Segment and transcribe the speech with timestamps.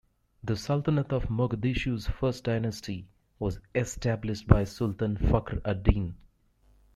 [0.43, 3.05] The Sultanate of Mogadishu's first dynasty
[3.37, 6.15] was established by Sultan Fakr ad-Din.